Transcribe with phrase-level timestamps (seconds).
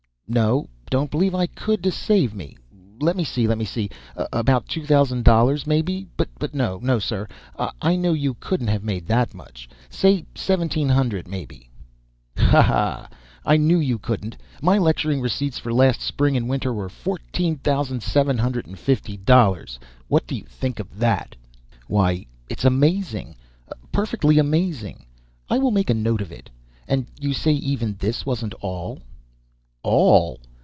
[0.33, 2.55] "No don't believe I could, to save me.
[3.01, 3.89] Let me see let me see.
[4.15, 6.07] About two thousand dollars, maybe?
[6.15, 7.27] But no; no, sir,
[7.81, 9.67] I know you couldn't have made that much.
[9.89, 11.69] Say seventeen hundred, maybe?"
[12.37, 12.61] "Ha!
[12.61, 13.09] ha!
[13.45, 14.37] I knew you couldn't.
[14.61, 18.79] My lecturing receipts for last spring and this winter were fourteen thousand seven hundred and
[18.79, 19.79] fifty dollars.
[20.07, 21.35] What do you think of that?"
[21.89, 23.35] "Why, it is amazing
[23.91, 25.05] perfectly amazing.
[25.49, 26.49] I will make a note of it.
[26.87, 29.01] And you say even this wasn't all?"
[29.83, 30.39] "All!